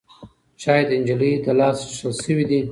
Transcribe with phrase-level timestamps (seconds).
[0.61, 2.61] چای د نجلۍ له لاسه څښل شوی دی.